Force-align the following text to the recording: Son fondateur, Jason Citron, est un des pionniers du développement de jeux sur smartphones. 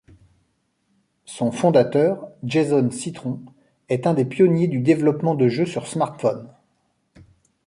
Son 1.25 1.51
fondateur, 1.51 2.27
Jason 2.43 2.89
Citron, 2.89 3.39
est 3.87 4.07
un 4.07 4.15
des 4.15 4.25
pionniers 4.25 4.67
du 4.67 4.79
développement 4.79 5.35
de 5.35 5.47
jeux 5.47 5.67
sur 5.67 5.85
smartphones. 5.85 6.49